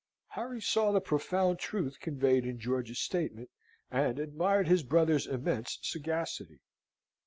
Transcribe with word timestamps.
Harry 0.29 0.59
saw 0.59 0.91
the 0.91 0.99
profound 0.99 1.59
truth 1.59 1.99
conveyed 1.99 2.43
in 2.43 2.57
George's 2.59 2.97
statement, 2.97 3.51
and 3.91 4.17
admired 4.17 4.67
his 4.67 4.81
brother's 4.81 5.27
immense 5.27 5.77
sagacity. 5.83 6.59